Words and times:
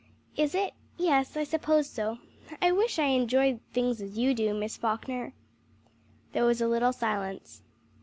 "Is 0.35 0.55
it? 0.55 0.73
Yes, 0.97 1.37
I 1.37 1.43
suppose 1.43 1.87
so. 1.87 2.17
I 2.59 2.71
wish 2.71 2.97
I 2.97 3.03
enjoyed 3.09 3.59
things 3.71 4.01
as 4.01 4.17
you 4.17 4.33
do, 4.33 4.51
Miss 4.51 4.75
Falkner." 4.75 5.33
There 6.31 6.43
was 6.43 6.59
a 6.59 6.67
little 6.67 6.91
silence. 6.91 7.61